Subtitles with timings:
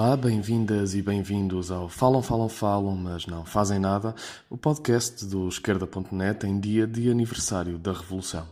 [0.00, 4.14] Olá, bem-vindas e bem-vindos ao Falam, Falam, Falam, mas não fazem nada,
[4.48, 8.46] o podcast do esquerda.net em dia de aniversário da Revolução.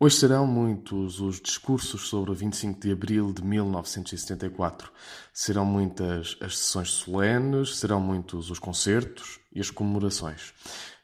[0.00, 4.90] Hoje serão muitos os discursos sobre o 25 de abril de 1974.
[5.30, 10.54] Serão muitas as sessões solenes, serão muitos os concertos e as comemorações.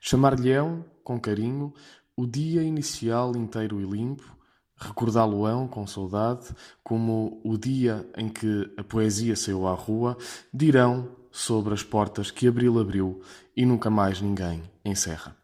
[0.01, 1.75] Chamar-lhe-ão, com carinho,
[2.17, 4.38] o dia inicial inteiro e limpo,
[4.79, 6.47] recordá-lo-ão com saudade,
[6.83, 10.17] como o dia em que a poesia saiu à rua,
[10.53, 13.21] dirão sobre as portas que Abril abriu
[13.57, 15.37] e nunca mais ninguém encerra.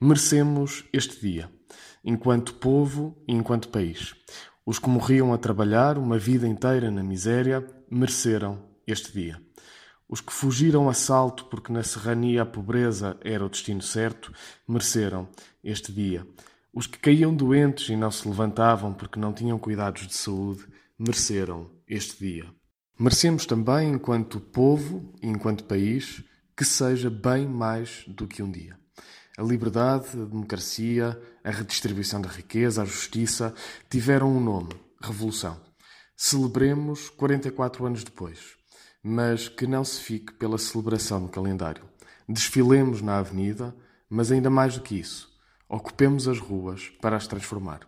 [0.00, 1.50] Merecemos este dia,
[2.04, 4.14] enquanto povo e enquanto país.
[4.64, 9.40] Os que morriam a trabalhar uma vida inteira na miséria mereceram este dia.
[10.08, 14.32] Os que fugiram a salto porque na serrania a pobreza era o destino certo
[14.66, 15.28] mereceram
[15.62, 16.26] este dia.
[16.72, 20.64] Os que caíam doentes e não se levantavam porque não tinham cuidados de saúde
[20.96, 22.46] mereceram este dia.
[22.98, 26.22] Merecemos também, enquanto povo e enquanto país,
[26.56, 28.78] que seja bem mais do que um dia.
[29.36, 33.52] A liberdade, a democracia, a redistribuição da riqueza, a justiça
[33.88, 34.70] tiveram um nome:
[35.02, 35.60] Revolução.
[36.16, 38.38] Celebremos 44 anos depois,
[39.02, 41.82] mas que não se fique pela celebração no calendário.
[42.28, 43.74] Desfilemos na avenida,
[44.08, 45.29] mas ainda mais do que isso
[45.72, 47.80] Ocupemos as ruas para as transformar.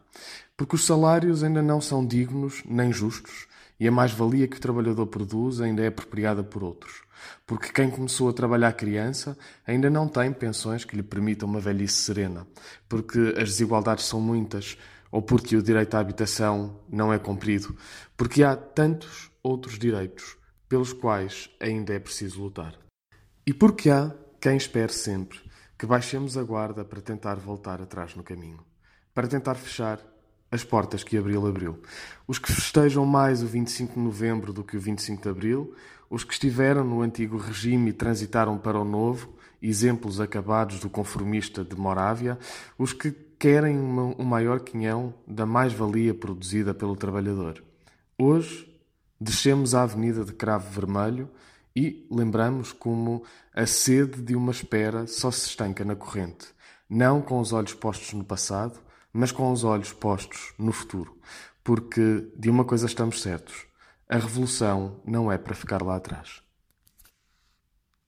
[0.56, 3.48] Porque os salários ainda não são dignos nem justos
[3.80, 7.02] e a mais-valia que o trabalhador produz ainda é apropriada por outros.
[7.44, 11.96] Porque quem começou a trabalhar criança ainda não tem pensões que lhe permitam uma velhice
[11.96, 12.46] serena.
[12.88, 14.78] Porque as desigualdades são muitas
[15.10, 17.76] ou porque o direito à habitação não é cumprido.
[18.16, 20.36] Porque há tantos outros direitos
[20.68, 22.78] pelos quais ainda é preciso lutar.
[23.44, 25.40] E porque há quem espere sempre
[25.82, 28.60] que baixemos a guarda para tentar voltar atrás no caminho,
[29.12, 29.98] para tentar fechar
[30.48, 31.80] as portas que Abril abriu.
[32.24, 35.74] Os que festejam mais o 25 de novembro do que o 25 de Abril,
[36.08, 41.64] os que estiveram no antigo regime e transitaram para o novo, exemplos acabados do conformista
[41.64, 42.38] de Morávia,
[42.78, 47.60] os que querem um maior quinhão da mais-valia produzida pelo trabalhador.
[48.16, 48.72] Hoje,
[49.20, 51.28] descemos a avenida de Cravo Vermelho
[51.74, 53.24] e lembramos como
[53.54, 56.48] a sede de uma espera só se estanca na corrente,
[56.88, 58.78] não com os olhos postos no passado,
[59.12, 61.18] mas com os olhos postos no futuro.
[61.64, 63.66] Porque de uma coisa estamos certos:
[64.08, 66.42] a revolução não é para ficar lá atrás.